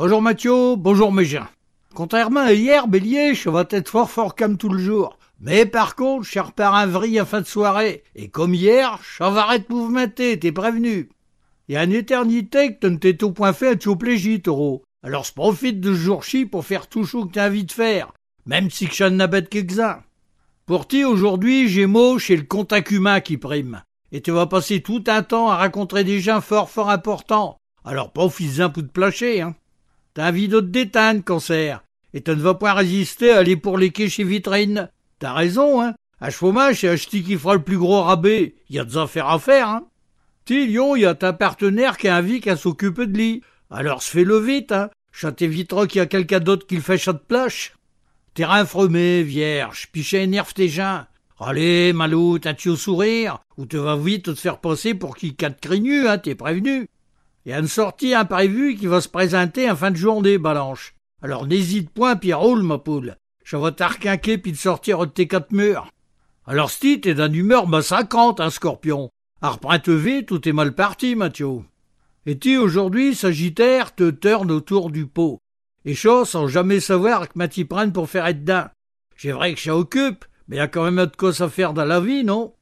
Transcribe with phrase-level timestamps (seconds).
[0.00, 1.48] Bonjour Mathieu, bonjour gens.
[1.92, 5.18] Contrairement à hier, Bélier, je vais être fort fort comme tout le jour.
[5.40, 8.04] Mais par contre, je repars un vrille en fin de soirée.
[8.14, 11.08] Et comme hier, je vais arrêter de mouvementé, t'es prévenu.
[11.66, 14.84] Il y a une éternité que tu ne t'es au point fait à Tchouplégie, taureau.
[15.02, 18.12] Alors je profite de ce jour-ci pour faire tout chaud que t'as envie de faire,
[18.46, 20.04] même si que je n'en bête quelques-uns.
[20.64, 23.82] Pour ti, aujourd'hui, j'ai mot chez le contact humain qui prime.
[24.12, 27.56] Et tu vas passer tout un temps à rencontrer des gens fort fort importants.
[27.84, 29.56] Alors profite-en pour te placher, hein.
[30.18, 31.84] T'as envie de te déteindre, cancer.
[32.12, 34.90] Et tu ne vas pas résister à aller pour les quais chez Vitrine.
[35.20, 35.94] T'as raison, hein.
[36.20, 38.56] À chômage, c'est acheter qui fera le plus gros rabais.
[38.68, 39.86] Y a des affaires à faire, hein.
[40.44, 43.42] Ti, Lyon, y a ta partenaire qui a envie qu'à s'occuper de lui.
[43.70, 44.90] Alors se fait le vite, hein.
[45.12, 47.74] Ça t'évitera qu'il y a quelqu'un d'autre qui le fait chat de plage.
[48.34, 51.04] T'es rinfremé, vierge, pichet énerve tes gens.
[51.38, 55.60] Allez, malou, t'as-tu au sourire, ou te vas vite te faire passer pour qui quatre
[55.60, 56.88] crignu, hein, t'es prévenu.
[57.48, 60.94] Y a une sortie imprévue qui va se présenter en fin de journée, Balanche.
[61.22, 63.16] Alors n'hésite point, puis roule, ma poule.
[63.42, 65.88] Je vais t'arquinquer puis te sortir de tes quatre murs.
[66.46, 69.08] Alors sti, t'es d'un humeur massacrante, hein, scorpion.
[69.40, 71.62] Arprinte vite tout est mal parti, Mathieu.
[72.26, 75.38] Et tu, aujourd'hui, Sagittaire, te turne autour du pot.
[75.86, 78.68] Et chaud sans jamais savoir que m'as prenne pour faire être d'un.
[79.16, 81.86] J'ai vrai que ça occupe, mais y a quand même de quoi ça faire dans
[81.86, 82.52] la vie, non?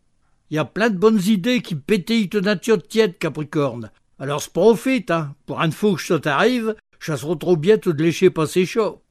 [0.50, 3.90] Y a plein de bonnes idées qui pétillent de nature tiède, Capricorne.
[4.18, 5.34] Alors se profite, hein.
[5.46, 6.74] Pour une fois que ça t'arrive,
[7.16, 9.02] sera trop bien de lécher passer chaud.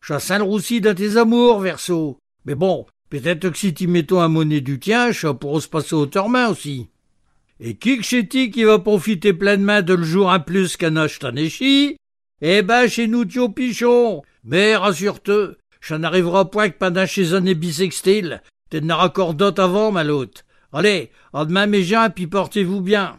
[0.00, 2.18] Ça le roussi dans tes amours, Verseau.
[2.44, 5.94] Mais bon, peut-être que si t'y mettons un monnaie du tien, ça pourra se passer
[5.94, 6.88] au main aussi.
[7.60, 10.96] Et qui que qui va profiter pleinement de le jour un plus qu'un
[11.36, 11.96] échi
[12.40, 14.22] Eh ben, chez nous, Thio Pichon.
[14.44, 18.42] Mais rassure-te, ça n'arrivera point que pendant chez un bisextile.
[18.70, 20.44] T'en auras encore d'autres avant, maloute.
[20.72, 23.14] Allez, à demain mes gens, puis portez-vous bien.